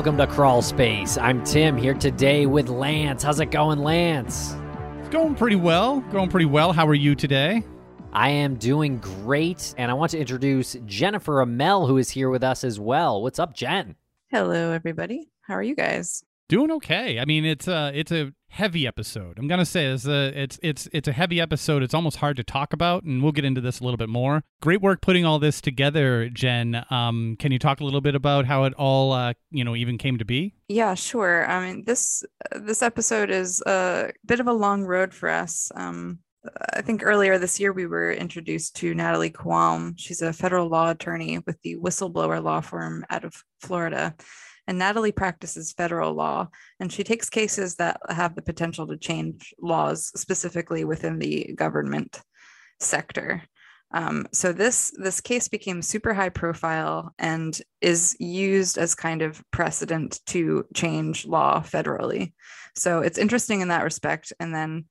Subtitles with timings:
[0.00, 1.18] Welcome to Crawl Space.
[1.18, 3.22] I'm Tim here today with Lance.
[3.22, 4.56] How's it going, Lance?
[5.00, 6.00] It's going pretty well.
[6.10, 6.72] Going pretty well.
[6.72, 7.62] How are you today?
[8.10, 12.42] I am doing great, and I want to introduce Jennifer Amell, who is here with
[12.42, 13.20] us as well.
[13.22, 13.94] What's up, Jen?
[14.30, 15.28] Hello, everybody.
[15.42, 16.24] How are you guys?
[16.48, 17.18] Doing okay.
[17.18, 19.38] I mean, it's a it's a heavy episode.
[19.38, 21.82] I'm gonna say it's it's it's a heavy episode.
[21.82, 24.42] It's almost hard to talk about, and we'll get into this a little bit more.
[24.60, 26.84] Great work putting all this together, Jen.
[26.90, 29.96] Um, can you talk a little bit about how it all uh, you know even
[29.96, 30.54] came to be?
[30.68, 31.46] Yeah, sure.
[31.48, 35.70] I mean this this episode is a bit of a long road for us.
[35.74, 36.18] Um,
[36.72, 39.94] I think earlier this year we were introduced to Natalie Khawam.
[39.96, 44.14] She's a federal law attorney with the whistleblower law firm out of Florida.
[44.70, 49.52] And Natalie practices federal law, and she takes cases that have the potential to change
[49.60, 52.20] laws specifically within the government
[52.78, 53.42] sector.
[53.90, 59.42] Um, so this this case became super high profile and is used as kind of
[59.50, 62.32] precedent to change law federally.
[62.76, 64.84] So it's interesting in that respect, and then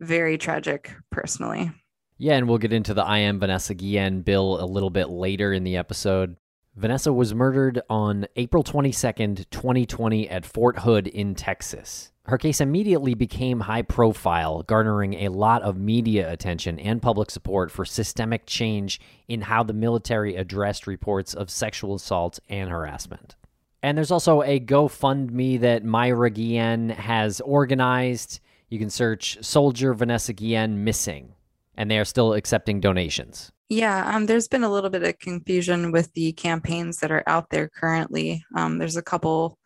[0.00, 1.70] very tragic personally.
[2.18, 5.52] Yeah, and we'll get into the I am Vanessa Guillen bill a little bit later
[5.52, 6.34] in the episode.
[6.76, 12.10] Vanessa was murdered on April 22nd, 2020, at Fort Hood in Texas.
[12.24, 17.70] Her case immediately became high profile, garnering a lot of media attention and public support
[17.70, 23.36] for systemic change in how the military addressed reports of sexual assault and harassment.
[23.80, 28.40] And there's also a GoFundMe that Mayra Guillen has organized.
[28.68, 31.34] You can search Soldier Vanessa Guillen Missing,
[31.76, 33.52] and they are still accepting donations.
[33.74, 37.50] Yeah, um, there's been a little bit of confusion with the campaigns that are out
[37.50, 38.44] there currently.
[38.54, 39.58] Um, there's a couple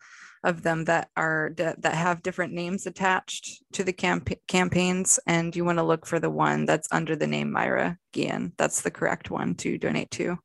[0.43, 5.63] of them that are that have different names attached to the camp- campaigns, and you
[5.63, 8.53] want to look for the one that's under the name Mayra Guillen.
[8.57, 10.39] That's the correct one to donate to.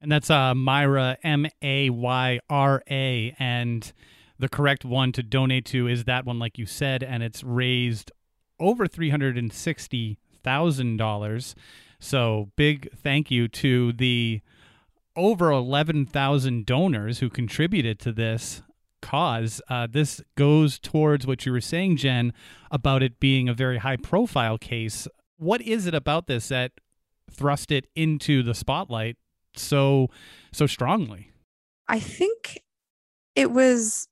[0.00, 3.92] And that's uh, Mayra M A Y R A, and
[4.36, 8.10] the correct one to donate to is that one, like you said, and it's raised
[8.58, 11.54] over three hundred and sixty thousand dollars.
[11.98, 14.40] So big thank you to the
[15.16, 18.62] over 11,000 donors who contributed to this
[19.00, 19.62] cause.
[19.68, 22.32] Uh, this goes towards what you were saying, Jen,
[22.70, 25.08] about it being a very high profile case.
[25.38, 26.72] What is it about this that
[27.30, 29.16] thrust it into the spotlight
[29.54, 30.08] so
[30.52, 31.30] so strongly?
[31.88, 32.60] I think
[33.34, 34.08] it was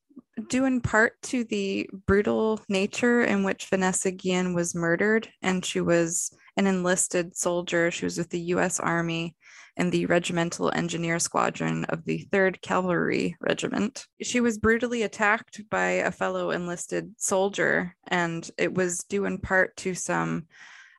[0.49, 5.81] due in part to the brutal nature in which Vanessa Guillen was murdered, and she
[5.81, 7.91] was an enlisted soldier.
[7.91, 8.81] She was with the U.S.
[8.81, 9.35] Army
[9.77, 14.07] and the Regimental Engineer Squadron of the 3rd Cavalry Regiment.
[14.23, 19.77] She was brutally attacked by a fellow enlisted soldier, and it was due in part
[19.79, 20.47] to some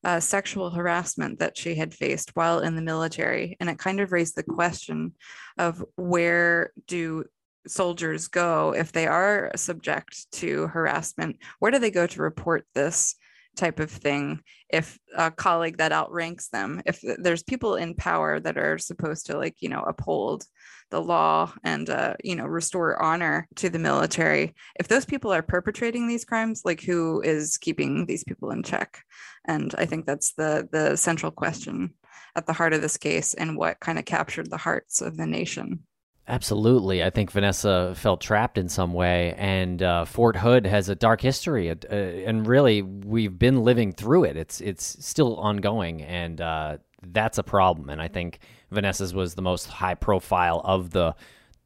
[0.04, 3.58] uh, sexual harassment that she had faced while in the military.
[3.60, 5.14] And it kind of raised the question
[5.58, 7.26] of where do
[7.68, 11.38] soldiers go if they are subject to harassment?
[11.60, 13.16] Where do they go to report this?
[13.56, 18.58] Type of thing if a colleague that outranks them if there's people in power that
[18.58, 20.46] are supposed to like you know uphold
[20.92, 24.54] the law and uh, you know restore honor to the military.
[24.80, 29.02] If those people are perpetrating these crimes like who is keeping these people in check?
[29.48, 31.94] And i think that's the the central question
[32.36, 35.26] at the heart of this case and what kind of captured the hearts of the
[35.26, 35.86] nation
[36.28, 37.04] Absolutely.
[37.04, 41.22] I think Vanessa felt trapped in some way, and uh, Fort Hood has a dark
[41.22, 44.36] history, uh, and really, we've been living through it.
[44.36, 47.92] It's it's still ongoing, and uh, that's a problem.
[47.92, 48.40] And I think
[48.72, 51.16] Vanessa's was the most high profile of the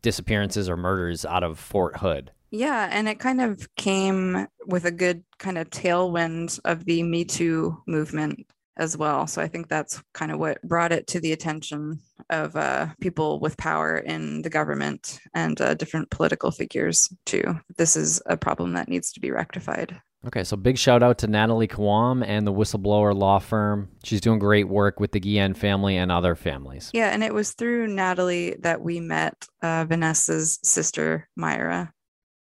[0.01, 2.31] disappearances or murders out of Fort Hood.
[2.51, 7.23] Yeah, and it kind of came with a good kind of tailwind of the Me
[7.23, 8.45] Too movement
[8.79, 9.27] as well.
[9.27, 11.99] So I think that's kind of what brought it to the attention
[12.29, 17.43] of uh, people with power in the government and uh, different political figures too.
[17.77, 19.99] This is a problem that needs to be rectified.
[20.25, 23.89] Okay, so big shout out to Natalie Khawam and the whistleblower law firm.
[24.03, 26.89] She's doing great work with the Guillen family and other families.
[26.93, 31.91] Yeah, and it was through Natalie that we met uh, Vanessa's sister, Mayra.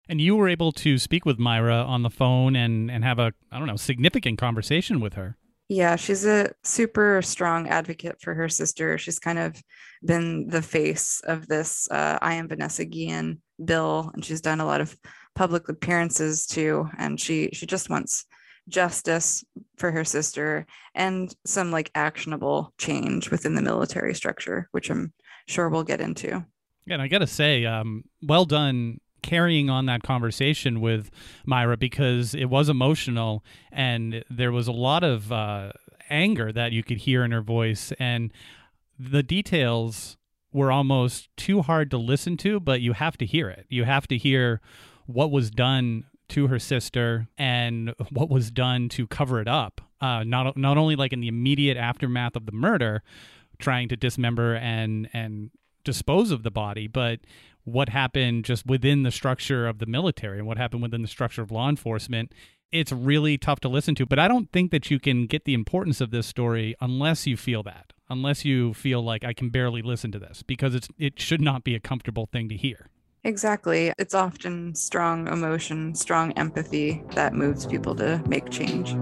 [0.10, 3.32] And you were able to speak with Mayra on the phone and, and have a,
[3.50, 5.38] I don't know, significant conversation with her.
[5.72, 8.98] Yeah, she's a super strong advocate for her sister.
[8.98, 9.56] She's kind of
[10.04, 14.66] been the face of this uh, I am Vanessa Guillen bill, and she's done a
[14.66, 14.94] lot of
[15.34, 16.90] public appearances too.
[16.98, 18.26] And she she just wants
[18.68, 19.46] justice
[19.78, 25.14] for her sister and some like actionable change within the military structure, which I'm
[25.48, 26.46] sure we'll get into.
[26.86, 31.10] Yeah, and I gotta say, um, well done carrying on that conversation with
[31.48, 35.72] Mayra because it was emotional and there was a lot of uh,
[36.10, 38.32] anger that you could hear in her voice and
[39.00, 40.18] the details
[40.54, 43.66] were almost too hard to listen to, but you have to hear it.
[43.70, 44.62] You have to hear
[45.06, 49.82] what was done to her sister and what was done to cover it up.
[50.00, 53.04] Uh, not not only like in the immediate aftermath of the murder,
[53.60, 55.52] trying to dismember and and
[55.84, 57.20] dispose of the body, but
[57.64, 61.42] what happened just within the structure of the military and what happened within the structure
[61.42, 62.34] of law enforcement.
[62.72, 65.54] It's really tough to listen to, but I don't think that you can get the
[65.54, 69.82] importance of this story unless you feel that, unless you feel like I can barely
[69.82, 72.88] listen to this, because it's it should not be a comfortable thing to hear.
[73.24, 73.94] Exactly.
[74.00, 78.96] It's often strong emotion, strong empathy that moves people to make change.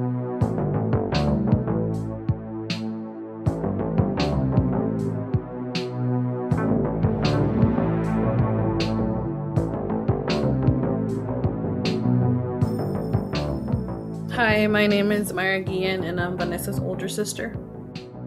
[14.40, 17.58] Hi, my name is Mayra Guillen, and I'm Vanessa's older sister.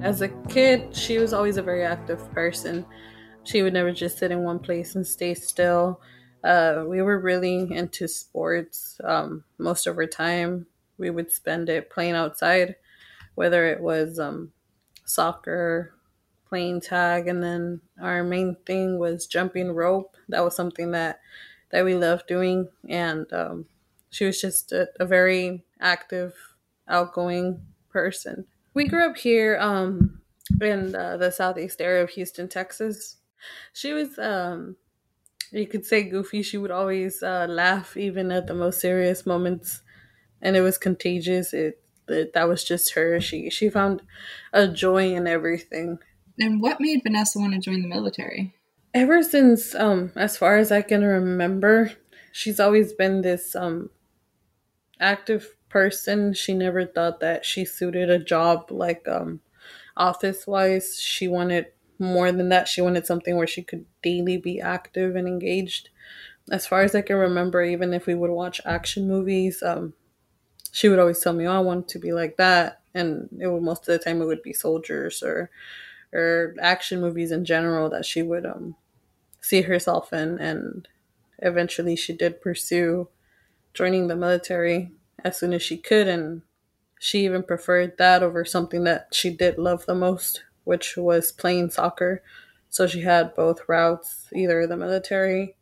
[0.03, 2.85] As a kid, she was always a very active person.
[3.44, 6.03] She would never just sit in one place and stay still.
[6.44, 9.00] Uh, we were really into sports.
[9.03, 10.67] Um, most of our time,
[10.99, 12.76] we would spend it playing outside,
[13.35, 14.53] whether it was um,
[15.06, 15.94] soccer,
[16.47, 20.19] playing tag, and then our main thing was jumping rope.
[20.29, 21.20] That was something that
[21.70, 23.65] that we loved doing, and um,
[24.11, 26.34] she was just a, a very active,
[26.88, 28.46] outgoing person.
[28.75, 30.23] We grew up here um,
[30.61, 33.17] in uh, the southeast area of Houston, Texas.
[33.75, 34.76] She was, um,
[35.50, 36.43] you could say, goofy.
[36.43, 39.82] She would always uh, laugh, even at the most serious moments,
[40.40, 41.52] and it was contagious.
[41.52, 43.20] It, it that was just her.
[43.20, 44.02] She she found
[44.52, 45.99] a joy in everything.
[46.38, 48.55] And what made Vanessa want to join the military?
[48.94, 51.93] Ever since, um, as far as I can remember,
[52.32, 53.90] she's always been this um,
[55.00, 56.34] active person.
[56.34, 59.40] She never thought that she suited a job like um,
[59.96, 61.00] office wise.
[61.00, 61.66] She wanted
[61.98, 62.69] more than that.
[62.69, 65.90] She wanted something where she could daily be active and engaged.
[66.50, 69.94] As far as I can remember, even if we would watch action movies, um,
[70.72, 73.62] she would always tell me, "Oh, I want to be like that," and it would
[73.62, 75.50] most of the time it would be soldiers or
[76.12, 78.76] or action movies in general that she would um,
[79.40, 80.88] see herself in, and
[81.40, 83.08] eventually she did pursue
[83.74, 84.92] joining the military
[85.24, 86.42] as soon as she could and
[86.98, 91.70] she even preferred that over something that she did love the most which was playing
[91.70, 92.22] soccer.
[92.69, 95.56] So she had both routes either the military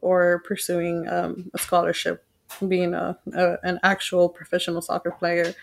[0.00, 2.24] or pursuing um, a scholarship
[2.66, 5.54] being a, a, an actual professional soccer player.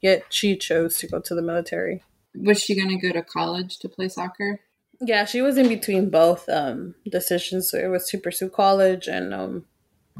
[0.00, 2.04] Yet she chose to go to the military.
[2.34, 4.60] Was she going to go to college to play soccer?
[5.00, 7.70] Yeah she was in between both um, decisions.
[7.70, 9.64] So it was to pursue college and um,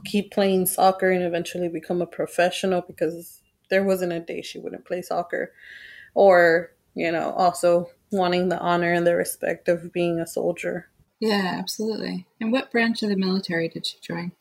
[0.04, 4.84] keep playing soccer and eventually become a professional because there wasn't a day she wouldn't
[4.84, 5.52] play soccer.
[6.14, 10.88] Or you know also wanting the honor and the respect of being a soldier.
[11.20, 12.26] Yeah absolutely.
[12.40, 14.32] And what branch of the military did she join?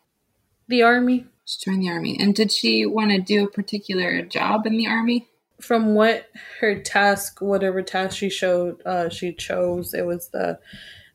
[0.67, 1.25] The army.
[1.45, 2.17] She joined the army.
[2.19, 5.27] And did she want to do a particular job in the army?
[5.61, 6.27] From what
[6.59, 10.59] her task whatever task she showed uh, she chose it was the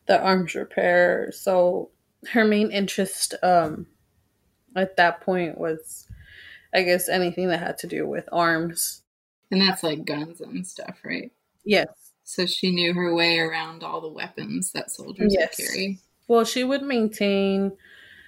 [0.05, 1.31] the arms repair.
[1.31, 1.89] So
[2.31, 3.87] her main interest um,
[4.75, 6.07] at that point was
[6.73, 9.03] I guess anything that had to do with arms.
[9.51, 11.31] And that's like guns and stuff, right?
[11.63, 11.87] Yes.
[12.23, 15.57] So she knew her way around all the weapons that soldiers yes.
[15.57, 15.99] would carry.
[16.27, 17.73] Well, she would maintain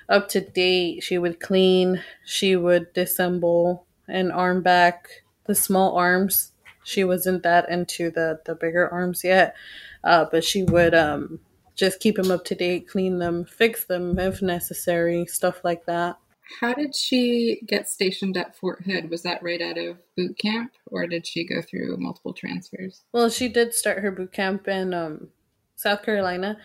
[0.08, 1.02] up to date.
[1.02, 2.04] She would clean.
[2.24, 6.52] She would disassemble and arm back the small arms.
[6.84, 9.56] She wasn't that into the the bigger arms yet,
[10.04, 11.40] uh, but she would um,
[11.76, 16.18] just keep them up to date, clean them, fix them if necessary, stuff like that.
[16.60, 19.10] How did she get stationed at Fort Hood?
[19.10, 23.04] Was that right out of boot camp, or did she go through multiple transfers?
[23.12, 25.30] Well, she did start her boot camp in um,
[25.76, 26.58] South Carolina.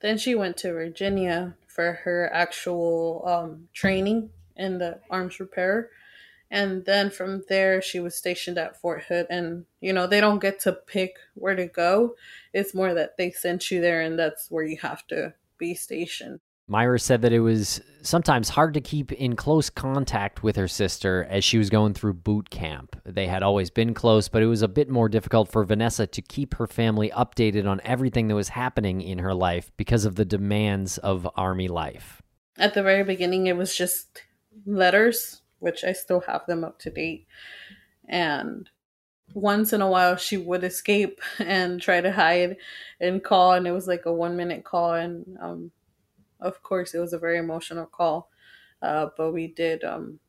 [0.00, 5.90] Then she went to Virginia for her actual um, training in the arms repair.
[6.50, 9.26] And then from there, she was stationed at Fort Hood.
[9.28, 12.14] And, you know, they don't get to pick where to go.
[12.52, 16.40] It's more that they sent you there, and that's where you have to be stationed.
[16.70, 21.26] Mayra said that it was sometimes hard to keep in close contact with her sister
[21.30, 23.00] as she was going through boot camp.
[23.04, 26.22] They had always been close, but it was a bit more difficult for Vanessa to
[26.22, 30.24] keep her family updated on everything that was happening in her life because of the
[30.24, 32.20] demands of Army life.
[32.58, 34.22] At the very beginning, it was just
[34.64, 37.26] letters, which I still have them up to date.
[38.08, 38.68] And
[39.34, 42.56] once in a while, she would escape and try to hide
[43.00, 44.94] and call, and it was like a one minute call.
[44.94, 45.70] And um,
[46.40, 48.30] of course, it was a very emotional call,
[48.82, 50.20] uh, but we did um,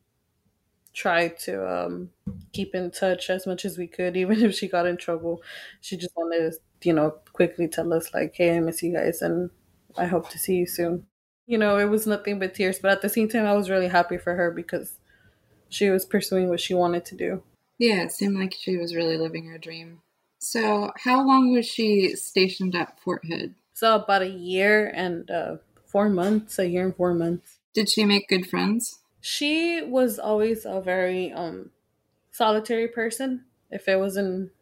[0.94, 2.10] try to um,
[2.52, 5.42] keep in touch as much as we could, even if she got in trouble.
[5.80, 9.22] She just wanted to, you know, quickly tell us like, "Hey, I miss you guys,
[9.22, 9.50] and
[9.96, 11.06] I hope to see you soon."
[11.46, 13.88] You know, it was nothing but tears, but at the same time, I was really
[13.88, 14.98] happy for her because
[15.68, 17.42] she was pursuing what she wanted to do.
[17.78, 20.00] Yeah, it seemed like she was really living her dream.
[20.40, 23.54] So, how long was she stationed at Fort Hood?
[23.74, 25.56] So, about a year and uh,
[25.88, 27.58] four months, a year and four months.
[27.74, 29.00] Did she make good friends?
[29.20, 31.70] She was always a very um,
[32.30, 33.44] solitary person.
[33.70, 34.52] If it wasn't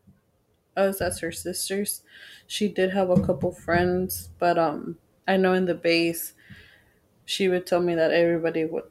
[0.77, 2.03] us as her sisters,
[2.47, 6.33] she did have a couple friends, but um, I know in the base,
[7.25, 8.85] she would tell me that everybody would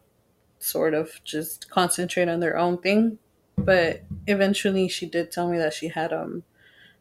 [0.59, 3.17] sort of just concentrate on their own thing.
[3.57, 6.43] But eventually, she did tell me that she had um,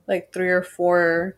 [0.06, 1.36] like three or four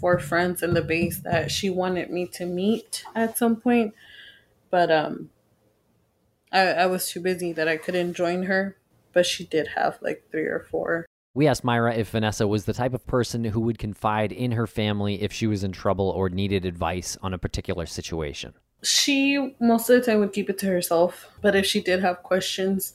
[0.00, 3.94] four friends in the base that she wanted me to meet at some point,
[4.70, 5.30] but um,
[6.52, 8.76] I, I was too busy that I couldn't join her.
[9.12, 11.06] But she did have like three or four.
[11.32, 14.66] We asked Myra if Vanessa was the type of person who would confide in her
[14.66, 18.52] family if she was in trouble or needed advice on a particular situation.
[18.82, 22.22] She most of the time would keep it to herself, but if she did have
[22.22, 22.92] questions,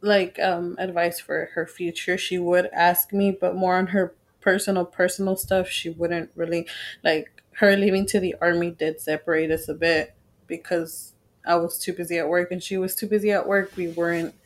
[0.00, 4.14] like um, advice for her future, she would ask me, but more on her
[4.46, 5.68] personal personal stuff.
[5.68, 6.68] She wouldn't really
[7.02, 10.14] like her leaving to the army did separate us a bit
[10.46, 13.72] because I was too busy at work and she was too busy at work.
[13.76, 14.36] We weren't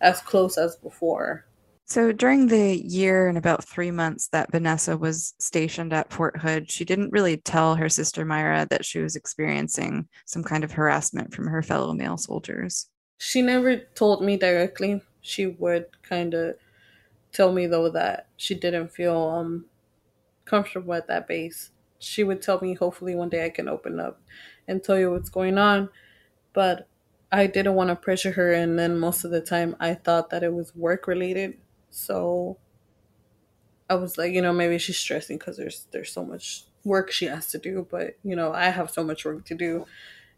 [0.00, 1.44] as close as before.
[1.86, 6.70] So during the year and about three months that Vanessa was stationed at Fort Hood,
[6.70, 11.34] she didn't really tell her sister Mayra that she was experiencing some kind of harassment
[11.34, 12.86] from her fellow male soldiers.
[13.18, 15.02] She never told me directly.
[15.20, 16.54] She would kind of
[17.32, 19.66] tell me though that she didn't feel um
[20.44, 21.70] comfortable at that base.
[21.98, 24.20] She would tell me hopefully one day I can open up
[24.68, 25.90] and tell you what's going on,
[26.52, 26.88] but
[27.32, 30.42] I didn't want to pressure her and then most of the time I thought that
[30.44, 31.58] it was work related
[31.90, 32.58] so
[33.88, 37.26] I was like, you know, maybe she's stressing because there's there's so much work she
[37.26, 39.86] has to do, but you know, I have so much work to do.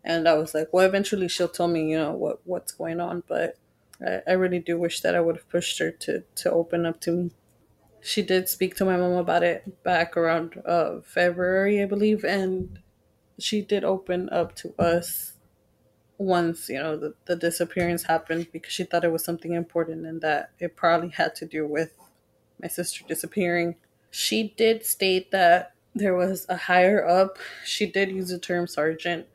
[0.04, 3.22] And I was like, well, eventually she'll tell me, you know, what what's going on.
[3.28, 3.56] But
[4.06, 7.00] I, I really do wish that I would have pushed her to to open up
[7.02, 7.30] to me.
[8.00, 12.80] She did speak to my mom about it back around uh, February, I believe, and
[13.38, 15.35] she did open up to us
[16.18, 20.21] once you know the, the disappearance happened because she thought it was something important and
[20.21, 21.94] that it probably had to do with
[22.61, 23.75] my sister disappearing
[24.11, 29.26] she did state that there was a higher up she did use the term sergeant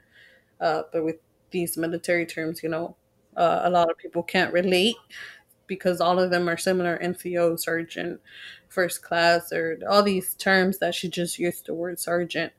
[0.62, 1.18] uh, but with
[1.52, 2.96] these military terms you know
[3.38, 4.98] uh, a lot of people can't relate
[5.68, 8.22] because all of them are similar nco sergeant
[8.70, 12.54] first class or all these terms that she just used the word sergeant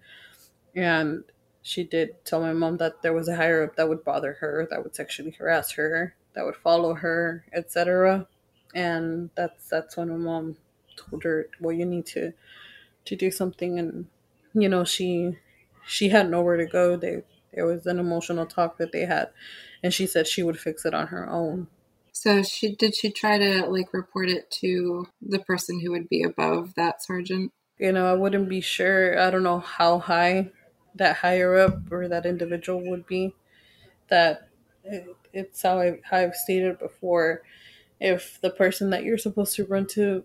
[0.75, 1.25] and
[1.63, 4.67] she did tell my mom that there was a higher up that would bother her,
[4.71, 8.27] that would sexually harass her, that would follow her, etc.
[8.75, 10.57] And that's that's when my mom
[10.97, 12.33] told her, "Well, you need to
[13.07, 14.07] to do something." And
[14.55, 15.39] you know, she
[15.87, 16.97] she had nowhere to go.
[16.97, 19.31] They it was an emotional talk that they had,
[19.83, 21.69] and she said she would fix it on her own.
[22.13, 26.23] So she did she try to like report it to the person who would be
[26.23, 27.53] above that sergeant?
[27.79, 29.19] You know, I wouldn't be sure.
[29.19, 30.51] I don't know how high
[30.97, 33.35] that higher up or that individual would be.
[34.09, 34.49] That
[34.83, 37.43] it, it's how, I, how I've stated before.
[38.01, 40.25] If the person that you're supposed to run to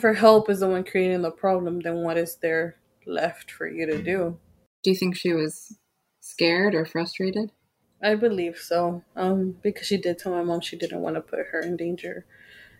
[0.00, 3.86] for help is the one creating the problem, then what is there left for you
[3.86, 4.38] to do?
[4.82, 5.76] Do you think she was
[6.20, 7.50] scared or frustrated?
[8.02, 9.02] I believe so.
[9.16, 12.24] Um, because she did tell my mom she didn't want to put her in danger.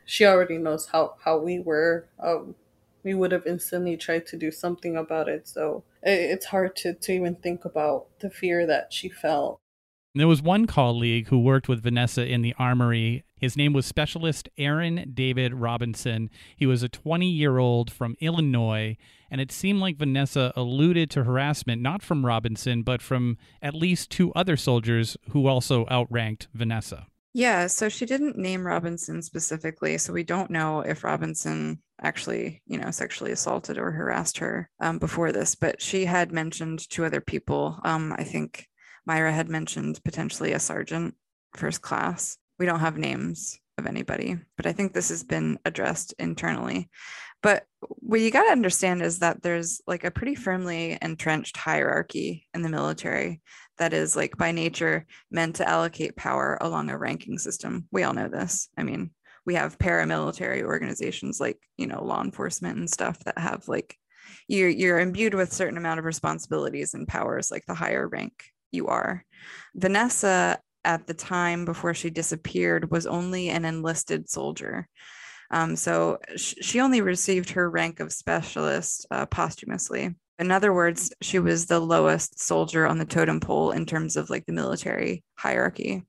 [0.04, 2.06] She already knows how how we were.
[2.18, 2.54] Um,
[3.02, 5.48] we would have instantly tried to do something about it.
[5.48, 9.60] So it's hard to, to even think about the fear that she felt.
[10.14, 13.24] There was one colleague who worked with Vanessa in the armory.
[13.38, 16.30] His name was Specialist Aaron David Robinson.
[16.56, 18.96] He was a 20 year old from Illinois,
[19.30, 24.10] and it seemed like Vanessa alluded to harassment not from Robinson, but from at least
[24.10, 27.06] two other soldiers who also outranked Vanessa.
[27.32, 32.76] Yeah, so she didn't name Robinson specifically, so we don't know if Robinson actually, you
[32.76, 37.20] know, sexually assaulted or harassed her um, before this, but she had mentioned two other
[37.20, 37.78] people.
[37.84, 38.66] Um, I think
[39.08, 41.14] Mayra had mentioned potentially a sergeant,
[41.54, 42.36] first class.
[42.58, 46.90] We don't have names of anybody, but I think this has been addressed internally.
[47.42, 52.46] But what you got to understand is that there's like a pretty firmly entrenched hierarchy
[52.52, 53.40] in the military
[53.78, 57.86] that is like by nature meant to allocate power along a ranking system.
[57.90, 58.68] We all know this.
[58.76, 59.10] I mean,
[59.46, 63.96] we have paramilitary organizations like, you know, law enforcement and stuff that have like
[64.48, 68.88] you're you're imbued with certain amount of responsibilities and powers like the higher rank you
[68.88, 69.24] are.
[69.74, 74.88] Vanessa at the time before she disappeared was only an enlisted soldier.
[75.50, 80.14] Um, so sh- she only received her rank of specialist uh, posthumously.
[80.38, 84.30] In other words, she was the lowest soldier on the totem pole in terms of
[84.30, 86.02] like the military hierarchy.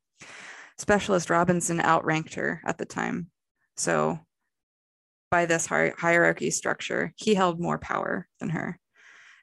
[0.77, 3.27] Specialist Robinson outranked her at the time.
[3.77, 4.19] So,
[5.29, 8.79] by this hi- hierarchy structure, he held more power than her.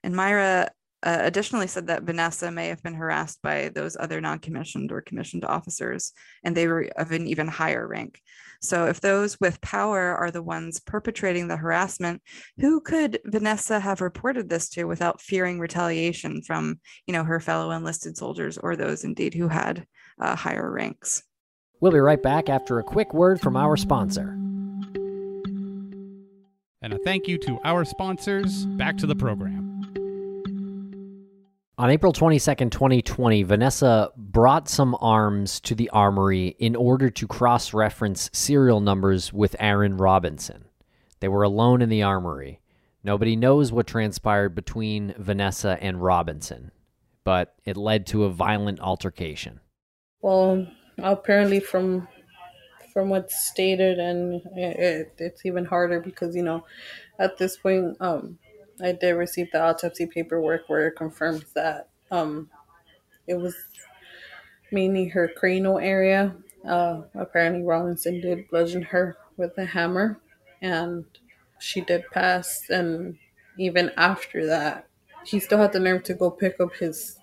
[0.02, 0.68] And Mayra
[1.02, 5.00] uh, additionally said that Vanessa may have been harassed by those other non commissioned or
[5.00, 6.12] commissioned officers,
[6.42, 8.20] and they were of an even higher rank.
[8.60, 12.22] So, if those with power are the ones perpetrating the harassment,
[12.58, 17.70] who could Vanessa have reported this to without fearing retaliation from, you know, her fellow
[17.70, 19.86] enlisted soldiers or those indeed who had
[20.20, 21.22] uh, higher ranks?
[21.80, 24.36] We'll be right back after a quick word from our sponsor.
[26.80, 28.66] And a thank you to our sponsors.
[28.66, 29.67] Back to the program.
[31.78, 37.72] On April 22nd, 2020, Vanessa brought some arms to the armory in order to cross
[37.72, 40.64] reference serial numbers with Aaron Robinson.
[41.20, 42.60] They were alone in the armory.
[43.04, 46.72] Nobody knows what transpired between Vanessa and Robinson,
[47.22, 49.60] but it led to a violent altercation.
[50.20, 50.66] Well,
[50.98, 52.08] apparently from
[52.92, 56.64] from what's stated, and it, it's even harder because you know,
[57.20, 58.40] at this point, um,
[58.82, 62.50] I did receive the autopsy paperwork where it confirms that um,
[63.26, 63.56] it was
[64.70, 66.34] mainly her cranial area.
[66.66, 70.20] Uh, apparently, Robinson did bludgeon her with a hammer,
[70.62, 71.04] and
[71.58, 72.68] she did pass.
[72.70, 73.18] And
[73.58, 74.86] even after that,
[75.24, 77.18] he still had the nerve to go pick up his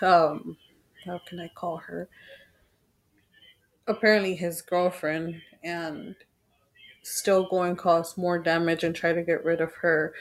[0.00, 0.56] um,
[1.04, 2.08] how can I call her?
[3.86, 6.14] Apparently, his girlfriend, and
[7.08, 10.14] still go and cause more damage and try to get rid of her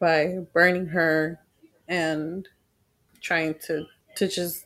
[0.00, 1.40] by burning her
[1.88, 2.48] and
[3.20, 3.86] trying to
[4.16, 4.64] to just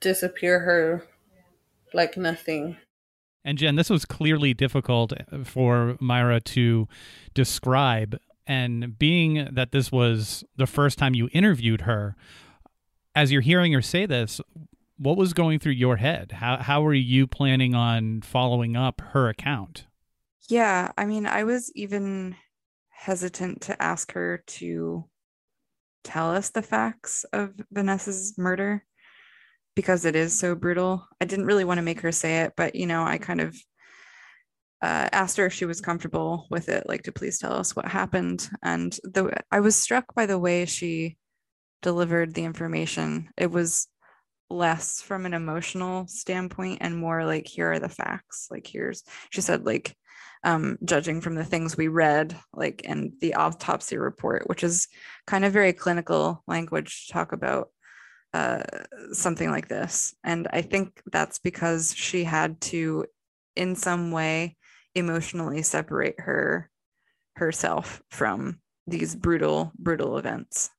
[0.00, 1.04] disappear her
[1.94, 2.76] like nothing.
[3.44, 5.12] And Jen, this was clearly difficult
[5.44, 6.86] for Mayra to
[7.34, 8.18] describe.
[8.46, 12.16] And being that this was the first time you interviewed her,
[13.14, 14.40] as you're hearing her say this,
[14.98, 16.32] what was going through your head?
[16.32, 19.86] How how were you planning on following up her account?
[20.48, 22.36] Yeah, I mean, I was even
[22.90, 25.08] hesitant to ask her to
[26.04, 28.84] tell us the facts of Vanessa's murder
[29.76, 31.06] because it is so brutal.
[31.20, 33.56] I didn't really want to make her say it, but you know, I kind of
[34.80, 37.86] uh, asked her if she was comfortable with it, like to please tell us what
[37.86, 38.48] happened.
[38.62, 41.16] And the I was struck by the way she
[41.82, 43.30] delivered the information.
[43.36, 43.88] It was
[44.50, 48.48] less from an emotional standpoint and more like here are the facts.
[48.50, 49.96] Like here's she said like
[50.44, 54.88] um, judging from the things we read, like in the autopsy report, which is
[55.26, 57.68] kind of very clinical language to talk about
[58.34, 58.62] uh,
[59.12, 60.14] something like this.
[60.24, 63.06] And I think that's because she had to,
[63.56, 64.56] in some way,
[64.94, 66.70] emotionally separate her
[67.36, 70.70] herself from these brutal, brutal events.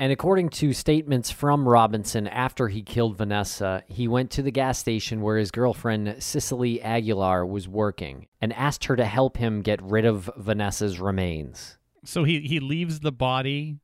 [0.00, 4.78] And according to statements from Robinson after he killed Vanessa, he went to the gas
[4.78, 9.82] station where his girlfriend, Cecily Aguilar, was working and asked her to help him get
[9.82, 11.76] rid of Vanessa's remains.
[12.02, 13.76] So he, he leaves the body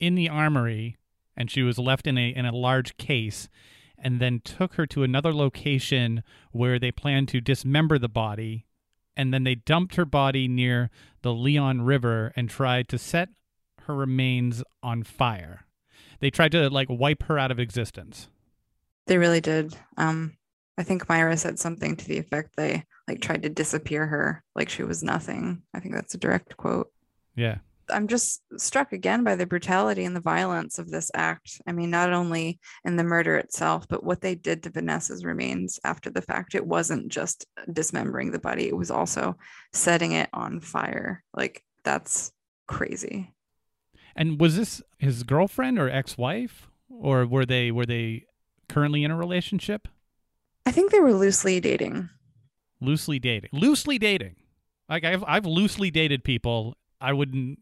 [0.00, 0.96] in the armory
[1.36, 3.50] and she was left in a in a large case
[3.98, 8.64] and then took her to another location where they planned to dismember the body
[9.14, 10.88] and then they dumped her body near
[11.20, 13.28] the Leon River and tried to set
[13.86, 15.66] her remains on fire.
[16.20, 18.28] They tried to like wipe her out of existence.
[19.06, 19.76] They really did.
[19.96, 20.36] Um,
[20.78, 24.68] I think Mayra said something to the effect they like tried to disappear her like
[24.68, 25.62] she was nothing.
[25.74, 26.90] I think that's a direct quote.
[27.34, 27.58] Yeah.
[27.88, 31.60] I'm just struck again by the brutality and the violence of this act.
[31.68, 35.78] I mean, not only in the murder itself, but what they did to Vanessa's remains
[35.84, 36.56] after the fact.
[36.56, 39.36] It wasn't just dismembering the body, it was also
[39.72, 41.22] setting it on fire.
[41.32, 42.32] Like, that's
[42.66, 43.32] crazy.
[44.16, 48.24] And was this his girlfriend or ex-wife, or were they were they
[48.68, 49.88] currently in a relationship?
[50.64, 52.08] I think they were loosely dating.
[52.80, 53.50] Loosely dating.
[53.52, 54.36] Loosely dating.
[54.88, 56.76] Like I've I've loosely dated people.
[57.00, 57.58] I wouldn't.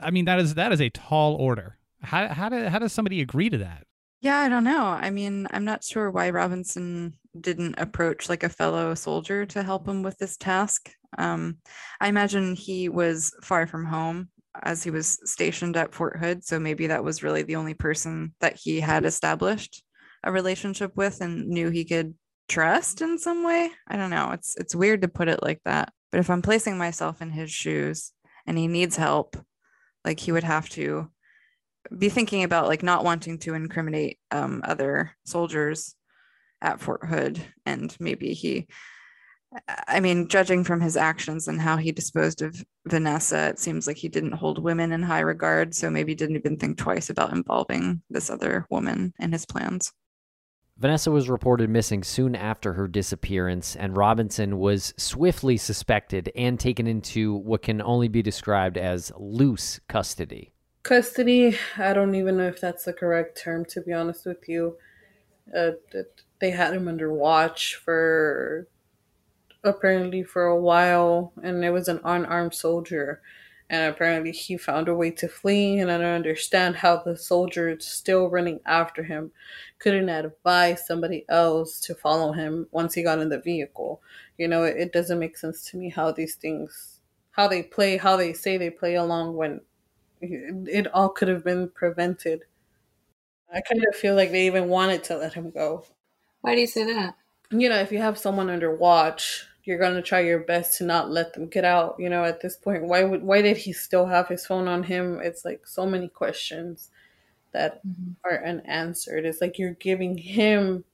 [0.00, 1.76] I mean that is that is a tall order.
[2.02, 3.86] How how do, how does somebody agree to that?
[4.20, 4.86] Yeah, I don't know.
[4.86, 9.86] I mean, I'm not sure why Robinson didn't approach like a fellow soldier to help
[9.86, 10.90] him with this task.
[11.18, 11.58] Um,
[12.00, 14.30] I imagine he was far from home
[14.62, 16.44] as he was stationed at Fort Hood.
[16.44, 19.82] So maybe that was really the only person that he had established
[20.22, 22.14] a relationship with and knew he could
[22.48, 23.70] trust in some way.
[23.88, 24.30] I don't know.
[24.32, 25.92] It's it's weird to put it like that.
[26.10, 28.12] But if I'm placing myself in his shoes
[28.46, 29.36] and he needs help,
[30.04, 31.10] like he would have to
[31.96, 35.94] be thinking about like not wanting to incriminate um, other soldiers
[36.62, 38.68] at Fort Hood, and maybe he
[39.88, 43.96] I mean, judging from his actions and how he disposed of Vanessa, it seems like
[43.96, 45.74] he didn't hold women in high regard.
[45.74, 49.92] So maybe didn't even think twice about involving this other woman in his plans.
[50.76, 56.88] Vanessa was reported missing soon after her disappearance, and Robinson was swiftly suspected and taken
[56.88, 60.52] into what can only be described as loose custody.
[60.82, 64.76] Custody, I don't even know if that's the correct term, to be honest with you.
[65.56, 65.72] Uh,
[66.40, 68.66] they had him under watch for
[69.64, 73.22] apparently for a while, and it was an unarmed soldier.
[73.70, 75.78] And apparently, he found a way to flee.
[75.78, 79.32] And I don't understand how the soldier still running after him
[79.78, 84.02] couldn't advise somebody else to follow him once he got in the vehicle.
[84.36, 87.00] You know, it, it doesn't make sense to me how these things,
[87.32, 89.62] how they play, how they say they play along when
[90.20, 92.42] it, it all could have been prevented.
[93.52, 95.84] I kind of feel like they even wanted to let him go.
[96.40, 97.16] Why do you say that?
[97.50, 100.84] You know, if you have someone under watch, you're going to try your best to
[100.84, 102.84] not let them get out you know at this point.
[102.84, 105.20] Why would why did he still have his phone on him?
[105.22, 106.90] It's like so many questions
[107.52, 108.12] that mm-hmm.
[108.24, 109.24] are unanswered.
[109.24, 110.84] It's like you're giving him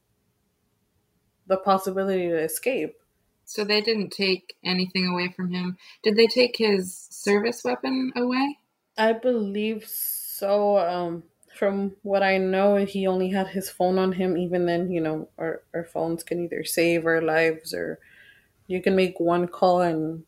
[1.47, 2.97] the possibility to escape.
[3.45, 5.77] So they didn't take anything away from him.
[6.05, 8.59] Did they take his service weapon away?
[8.97, 11.25] I believe so um
[11.61, 14.39] from what I know, he only had his phone on him.
[14.39, 17.99] Even then, you know, our, our phones can either save our lives or
[18.71, 20.23] you can make one call and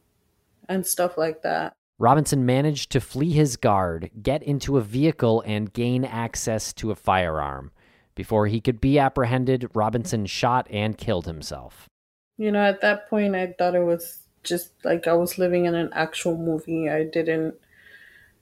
[0.68, 1.74] and stuff like that.
[1.98, 6.96] Robinson managed to flee his guard, get into a vehicle, and gain access to a
[6.96, 7.70] firearm.
[8.16, 11.88] Before he could be apprehended, Robinson shot and killed himself.
[12.36, 15.76] You know, at that point, I thought it was just like I was living in
[15.76, 16.90] an actual movie.
[16.90, 17.54] I didn't,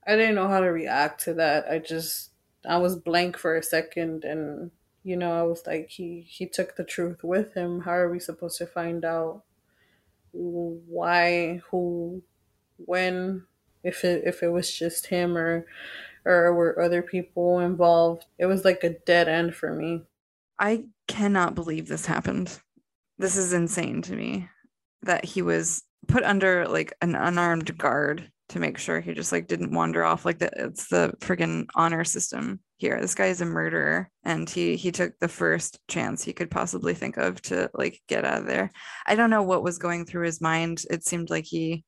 [0.06, 1.66] I didn't know how to react to that.
[1.70, 2.30] I just,
[2.66, 4.70] I was blank for a second, and
[5.02, 7.80] you know, I was like, he he took the truth with him.
[7.80, 9.42] How are we supposed to find out?
[10.32, 12.22] Why, who,
[12.76, 13.44] when,
[13.82, 15.66] if it if it was just him or
[16.24, 18.26] or were other people involved.
[18.38, 20.02] It was like a dead end for me.
[20.58, 22.60] I cannot believe this happened.
[23.18, 24.48] This is insane to me
[25.02, 29.46] that he was put under like an unarmed guard to make sure he just like
[29.46, 33.46] didn't wander off like that it's the friggin' honor system here this guy is a
[33.46, 38.00] murderer and he he took the first chance he could possibly think of to like
[38.08, 38.70] get out of there.
[39.06, 40.82] I don't know what was going through his mind.
[40.90, 41.84] It seemed like he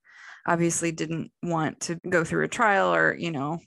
[0.46, 3.58] obviously didn't want to go through a trial or you know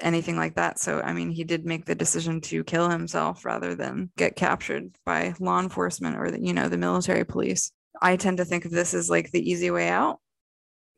[0.00, 0.78] anything like that.
[0.78, 4.94] So i mean he did make the decision to kill himself rather than get captured
[5.04, 7.72] by law enforcement or the you know the military police.
[8.00, 10.20] I tend to think of this as like the easy way out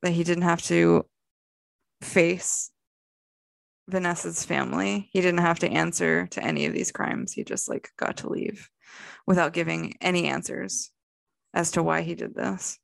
[0.03, 1.07] that he didn't have to
[2.03, 2.71] face
[3.88, 5.09] Vanessa's family.
[5.12, 7.33] He didn't have to answer to any of these crimes.
[7.33, 8.71] He just like got to leave
[9.27, 10.90] without giving any answers
[11.55, 12.79] as to why he did this.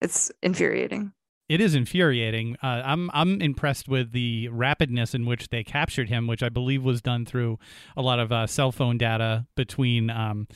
[0.00, 1.12] It's infuriating.
[1.48, 2.56] It is infuriating.
[2.62, 6.82] Uh, I'm I'm impressed with the rapidness in which they captured him, which I believe
[6.82, 7.58] was done through
[7.96, 10.48] a lot of uh, cell phone data between um,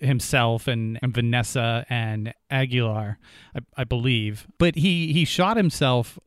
[0.00, 3.18] himself and, and, Vanessa and Aguilar,
[3.54, 4.46] I, I, believe.
[4.58, 6.18] But he he shot himself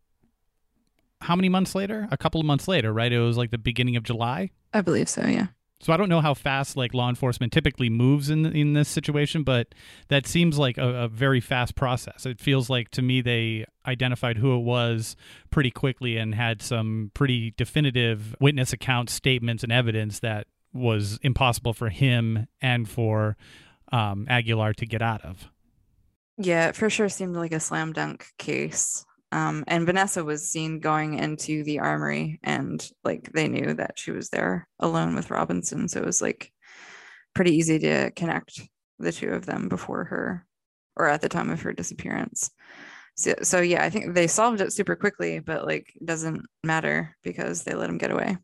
[1.24, 2.08] how many months later?
[2.12, 3.12] A couple of months later, right?
[3.12, 4.52] It was like the beginning of July.
[4.74, 5.26] I believe so.
[5.26, 5.48] Yeah.
[5.84, 9.44] So I don't know how fast like law enforcement typically moves in in this situation,
[9.44, 9.76] but
[10.08, 12.26] that seems like a, a, very fast process.
[12.26, 15.18] It feels like to me they identified who it was
[15.50, 21.74] pretty quickly and had some pretty definitive witness account statements and evidence that was impossible
[21.74, 23.36] for him and for
[23.92, 25.50] um, Aguilar to get out of.
[26.38, 29.06] Yeah, it for sure seemed like a slam dunk case.
[29.34, 34.12] Um, and Vanessa was seen going into the armory, and like they knew that she
[34.12, 35.88] was there alone with Robinson.
[35.88, 36.54] So it was like
[37.34, 38.62] pretty easy to connect
[39.00, 40.46] the two of them before her
[40.96, 42.52] or at the time of her disappearance.
[43.16, 47.64] So, so yeah, I think they solved it super quickly, but like doesn't matter because
[47.64, 48.38] they let him get away.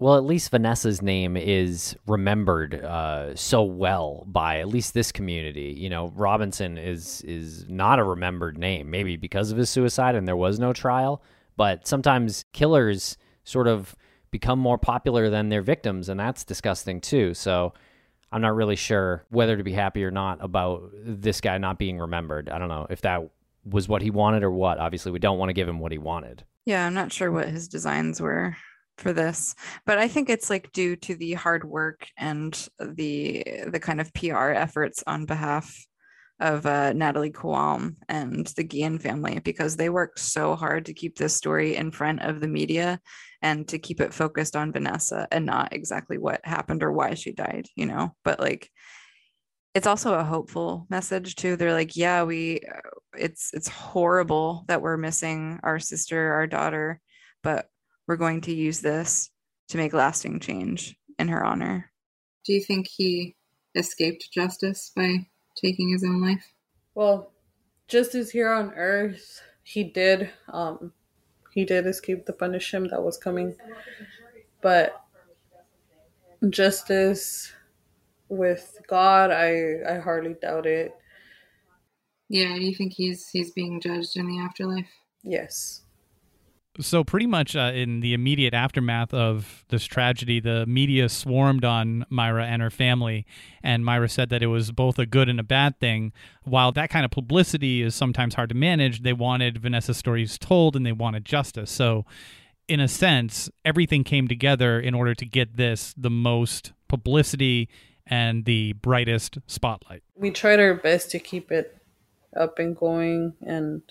[0.00, 5.74] Well, at least Vanessa's name is remembered uh, so well by at least this community.
[5.76, 10.26] You know, Robinson is is not a remembered name, maybe because of his suicide and
[10.26, 11.22] there was no trial.
[11.58, 13.94] But sometimes killers sort of
[14.30, 17.34] become more popular than their victims, and that's disgusting too.
[17.34, 17.74] So
[18.32, 21.98] I'm not really sure whether to be happy or not about this guy not being
[21.98, 22.48] remembered.
[22.48, 23.28] I don't know if that
[23.66, 24.78] was what he wanted or what.
[24.78, 26.44] Obviously, we don't want to give him what he wanted.
[26.64, 28.56] Yeah, I'm not sure what his designs were
[29.00, 29.54] for this
[29.86, 34.12] but i think it's like due to the hard work and the the kind of
[34.12, 35.74] pr efforts on behalf
[36.40, 41.16] of uh, natalie Khawam and the guillen family because they worked so hard to keep
[41.16, 42.98] this story in front of the media
[43.42, 47.32] and to keep it focused on vanessa and not exactly what happened or why she
[47.32, 48.70] died you know but like
[49.74, 51.56] it's also a hopeful message too.
[51.56, 52.60] They're like, yeah, we
[53.16, 57.00] it's it's horrible that we're missing our sister, our daughter,
[57.42, 57.66] but
[58.10, 59.30] we're going to use this
[59.68, 61.92] to make lasting change in her honor.
[62.44, 63.36] Do you think he
[63.76, 66.44] escaped justice by taking his own life?
[66.96, 67.30] Well,
[67.86, 70.92] just as here on Earth, he did um
[71.54, 73.54] he did escape the punishment that was coming.
[74.60, 75.00] But
[76.48, 77.52] justice
[78.28, 80.96] with God, I I hardly doubt it.
[82.28, 84.90] Yeah, do you think he's he's being judged in the afterlife?
[85.22, 85.79] Yes.
[86.80, 92.06] So pretty much uh, in the immediate aftermath of this tragedy, the media swarmed on
[92.10, 93.26] Mayra and her family,
[93.62, 96.12] and Mayra said that it was both a good and a bad thing.
[96.44, 100.76] While that kind of publicity is sometimes hard to manage, they wanted Vanessa's stories told
[100.76, 101.70] and they wanted justice.
[101.70, 102.06] So,
[102.68, 107.68] in a sense, everything came together in order to get this the most publicity
[108.06, 110.02] and the brightest spotlight.
[110.14, 111.76] We tried our best to keep it
[112.36, 113.82] up and going and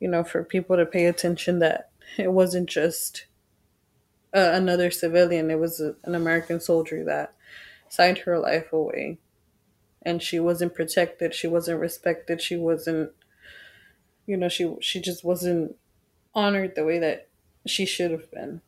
[0.00, 3.26] you know, for people to pay attention that it wasn't just
[4.34, 7.34] uh, another civilian, it was a, an American soldier that
[7.88, 9.18] signed her life away.
[10.02, 13.12] And she wasn't protected, she wasn't respected, she wasn't,
[14.26, 15.76] you know, she she just wasn't
[16.34, 17.28] honored the way that
[17.66, 18.60] she should have been.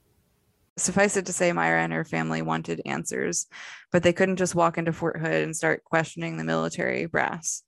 [0.78, 3.46] Suffice it to say, Mayra and her family wanted answers,
[3.90, 7.62] but they couldn't just walk into Fort Hood and start questioning the military brass.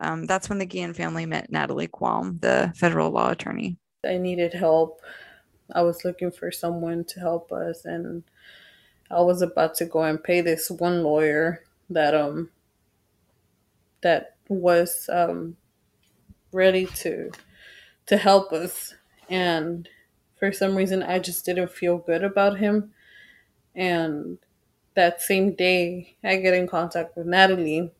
[0.00, 3.76] Um, that's when the Guillen family met Natalie Khawam, the federal law attorney.
[4.04, 5.00] I needed help.
[5.72, 8.24] I was looking for someone to help us, and
[9.10, 12.50] I was about to go and pay this one lawyer that um
[14.02, 15.56] that was um
[16.52, 17.30] ready to
[18.06, 18.94] to help us,
[19.30, 19.88] and
[20.38, 22.92] for some reason I just didn't feel good about him,
[23.74, 24.38] and
[24.94, 27.92] that same day I get in contact with Natalie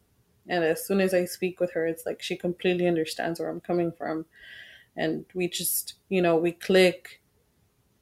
[0.48, 3.60] and as soon as I speak with her, it's like she completely understands where I'm
[3.60, 4.26] coming from.
[4.96, 7.20] And we just, you know, we click.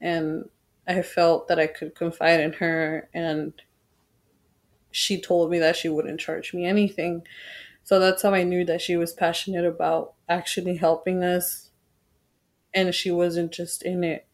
[0.01, 0.49] And
[0.87, 3.09] I felt that I could confide in her.
[3.13, 3.53] And
[4.91, 7.23] she told me that she wouldn't charge me anything.
[7.85, 11.71] So that's how I knew that she was passionate about actually helping us.
[12.75, 14.27] And she wasn't just in it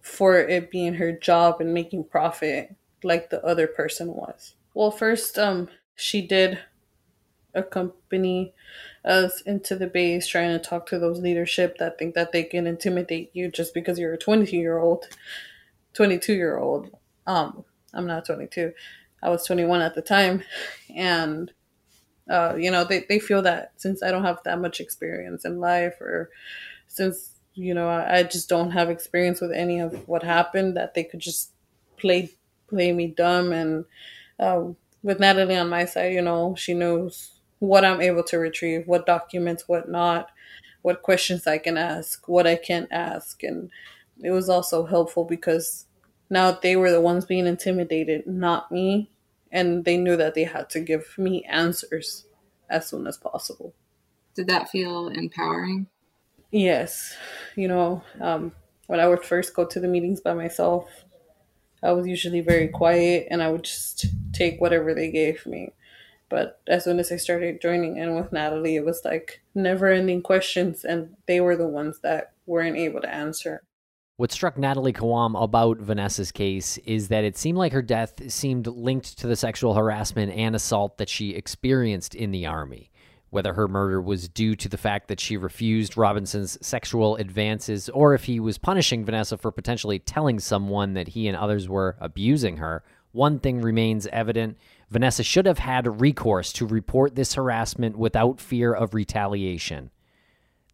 [0.00, 4.54] for it being her job and making profit like the other person was.
[4.74, 6.58] Well, first, um, she did
[7.54, 8.52] accompany
[9.04, 12.66] us into the base trying to talk to those leadership that think that they can
[12.66, 15.06] intimidate you just because you're a 22 year old
[15.92, 16.90] 22 year old
[17.26, 18.72] um i'm not 22
[19.22, 20.42] i was 21 at the time.
[20.94, 21.52] And
[22.30, 25.60] uh you know they, they feel that since i don't have that much experience in
[25.60, 26.30] life or
[26.88, 30.94] since you know I, I just don't have experience with any of what happened that
[30.94, 31.52] they could just
[31.96, 32.30] play
[32.68, 33.52] play me dumb.
[33.52, 33.84] And
[34.40, 34.64] uh,
[35.02, 37.33] with natalie on my side you know she knows
[37.64, 40.30] what I'm able to retrieve, what documents, what not,
[40.82, 43.42] what questions I can ask, what I can't ask.
[43.42, 43.70] And
[44.22, 45.86] it was also helpful because
[46.30, 49.10] now they were the ones being intimidated, not me.
[49.50, 52.26] And they knew that they had to give me answers
[52.68, 53.72] as soon as possible.
[54.34, 55.86] Did that feel empowering?
[56.50, 57.16] Yes.
[57.56, 58.52] You know, um,
[58.86, 60.88] when I would first go to the meetings by myself,
[61.82, 65.72] I was usually very quiet and I would just take whatever they gave me.
[66.28, 70.22] But as soon as I started joining in with Natalie, it was like never ending
[70.22, 73.62] questions, and they were the ones that weren't able to answer.
[74.16, 78.68] What struck Natalie Khawam about Vanessa's case is that it seemed like her death seemed
[78.68, 82.92] linked to the sexual harassment and assault that she experienced in the Army.
[83.30, 88.14] Whether her murder was due to the fact that she refused Robinson's sexual advances or
[88.14, 92.58] if he was punishing Vanessa for potentially telling someone that he and others were abusing
[92.58, 94.56] her, one thing remains evident
[94.90, 99.90] Vanessa should have had recourse to report this harassment without fear of retaliation.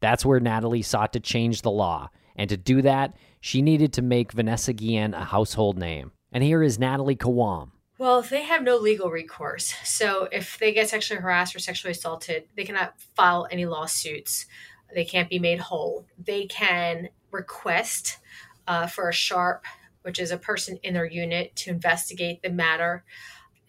[0.00, 4.02] That's where Natalie sought to change the law, and to do that, she needed to
[4.02, 6.12] make Vanessa Guillen a household name.
[6.32, 7.70] And here is Natalie Khawam.
[7.98, 9.74] Well, they have no legal recourse.
[9.84, 14.46] So if they get sexually harassed or sexually assaulted, they cannot file any lawsuits.
[14.94, 16.06] They can't be made whole.
[16.18, 18.18] They can request
[18.66, 19.64] uh, for a SHARP,
[20.02, 23.04] which is a person in their unit, to investigate the matter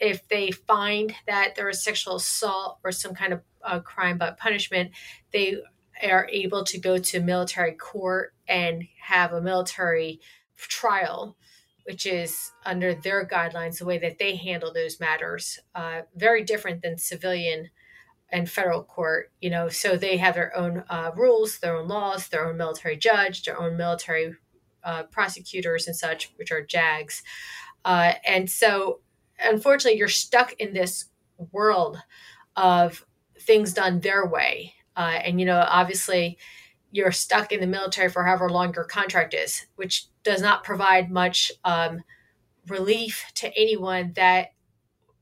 [0.02, 4.38] if they find that there is sexual assault or some kind of uh, crime but
[4.38, 4.92] punishment,
[5.32, 5.58] they
[6.04, 10.20] are able to go to military court and have a military
[10.58, 11.38] trial,
[11.86, 15.60] which is under their guidelines, the way that they handle those matters.
[15.76, 17.70] Uh, very different than civilian
[18.30, 22.30] and federal court, you know, so they have their own uh, rules, their own laws,
[22.30, 24.34] their own military judge, their own military
[24.84, 27.22] uh, prosecutors and such, which are JAGs.
[27.86, 29.02] Uh, and so
[29.44, 31.06] unfortunately you're stuck in this
[31.52, 32.02] world
[32.56, 33.06] of
[33.40, 34.74] things done their way.
[34.96, 36.38] Uh, and, you know, obviously
[36.92, 41.10] you're stuck in the military for however long your contract is, which does not provide
[41.10, 42.02] much um,
[42.68, 44.50] relief to anyone that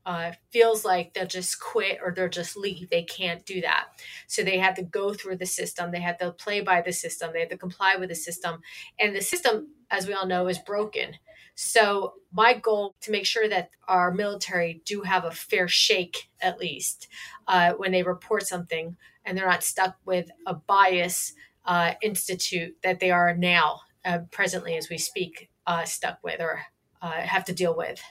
[0.06, 2.90] uh, feels like they'll just quit or they'll just leave.
[2.90, 3.88] They can't do that.
[4.26, 5.90] So they have to go through the system.
[5.90, 7.30] They have to play by the system.
[7.32, 8.60] They have to comply with the system.
[8.98, 11.14] And the system, as we all know, is broken.
[11.54, 16.58] So my goal to make sure that our military do have a fair shake, at
[16.58, 17.08] least,
[17.48, 21.34] uh, when they report something, and they're not stuck with a bias
[21.64, 26.62] uh, institute that they are now, uh, presently as we speak, uh, stuck with or
[27.02, 28.02] uh, have to deal with.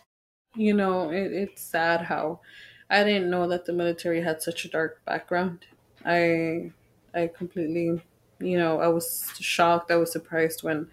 [0.56, 2.41] You know, it, it's sad how
[2.89, 5.65] I didn't know that the military had such a dark background.
[6.06, 6.71] I
[7.13, 8.02] I completely,
[8.39, 9.91] you know, I was shocked.
[9.91, 10.88] I was surprised when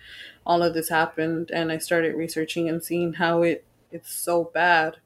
[0.45, 4.97] all of this happened, and I started researching and seeing how it it's so bad.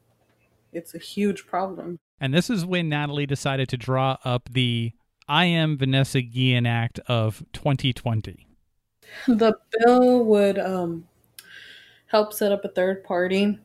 [0.72, 1.98] It's a huge problem.
[2.20, 4.92] And this is when Natalie decided to draw up the
[5.28, 8.46] I Am Vanessa Guillen Act of 2020.
[9.26, 11.08] The bill would um,
[12.06, 13.58] help set up a third party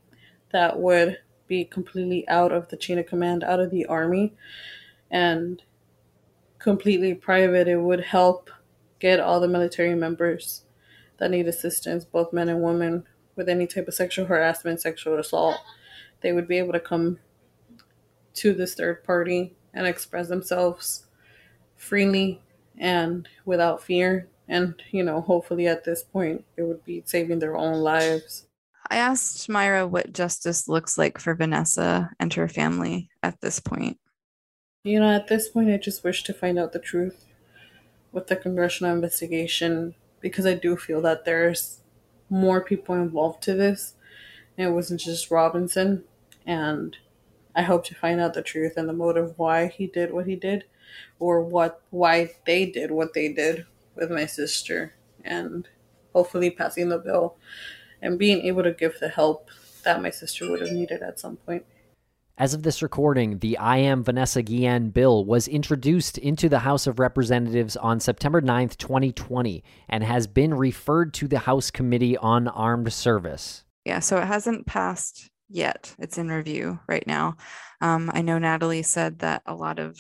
[0.52, 4.34] that would be completely out of the chain of command, out of the army,
[5.12, 5.62] and
[6.60, 7.68] completely private.
[7.68, 8.50] It would help
[9.00, 10.64] get all the military members
[11.18, 13.06] that need assistance, both men and women,
[13.36, 15.58] with any type of sexual harassment, sexual assault.
[16.22, 17.20] They would be able to come
[18.36, 21.06] to this third party and express themselves
[21.76, 22.42] freely
[22.78, 24.28] and without fear.
[24.48, 28.48] And, you know, hopefully at this point, it would be saving their own lives.
[28.90, 33.98] I asked Mayra what justice looks like for Vanessa and her family at this point.
[34.84, 37.26] You know, at this point, I just wish to find out the truth
[38.16, 41.82] with the congressional investigation because I do feel that there's
[42.30, 43.96] more people involved to this.
[44.58, 46.06] It wasn't just Robinson.
[46.48, 46.96] And
[47.54, 50.38] I hope to find out the truth and the motive why he did what he
[50.38, 50.64] did
[51.20, 55.68] or what why they did what they did with my sister and
[56.14, 57.36] hopefully passing the bill
[58.02, 59.50] and being able to give the help
[59.84, 61.66] that my sister would have needed at some point.
[62.38, 66.86] As of this recording, the I Am Vanessa Guillen bill was introduced into the House
[66.86, 72.50] of Representatives on September 9th, 2020, and has been referred to the House Committee on
[72.50, 73.64] Armed Service.
[73.86, 75.96] Yeah, so it hasn't passed yet.
[75.98, 77.38] It's in review right now.
[77.80, 79.98] Um, I know Natalie said that a lot of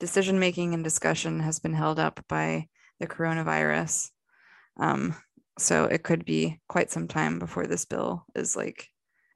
[0.00, 2.68] decision making and discussion has been held up by
[2.98, 4.10] the coronavirus.
[4.80, 5.16] Um,
[5.58, 8.88] so it could be quite some time before this bill is like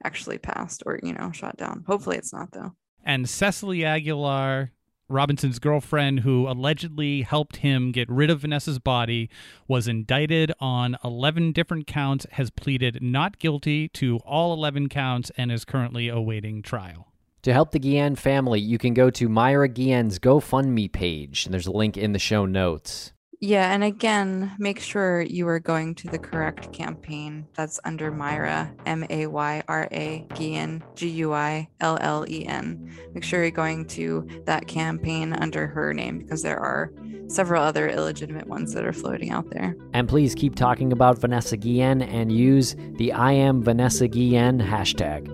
[0.04, 2.72] actually passed or you know shot down hopefully it's not though
[3.04, 4.72] And Cecily Aguilar,
[5.08, 9.30] Robinson's girlfriend, who allegedly helped him get rid of Vanessa's body,
[9.66, 15.50] was indicted on 11 different counts, has pleaded not guilty to all 11 counts, and
[15.50, 17.12] is currently awaiting trial.
[17.42, 21.66] To help the Guillen family, you can go to Mayra Guillen's GoFundMe page, and there's
[21.66, 23.12] a link in the show notes.
[23.40, 27.46] Yeah and again make sure you are going to the correct campaign.
[27.54, 35.94] That's under mayra m-a-y-r-a guillen g-u-i-l-l-e-n make sure you're going to that campaign under her
[35.94, 36.92] name because there are
[37.28, 39.76] several other illegitimate ones that are floating out there.
[39.92, 45.28] And please keep talking about Vanessa Guillen and use the I Am Vanessa Guillen hashtag.